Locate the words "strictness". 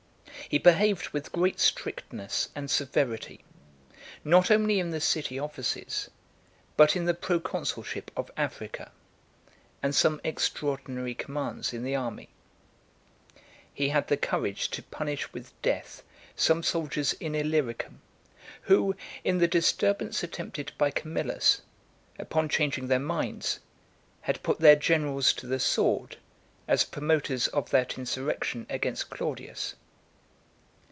1.61-2.49